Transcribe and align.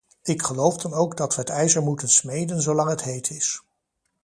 Ik 0.23 0.41
geloof 0.41 0.77
dan 0.77 0.93
ook 0.93 1.17
dat 1.17 1.35
we 1.35 1.41
het 1.41 1.49
ijzer 1.49 1.81
moeten 1.83 2.09
smeden 2.09 2.61
zolang 2.61 2.89
het 2.89 3.03
heet 3.03 3.29
is. 3.29 3.61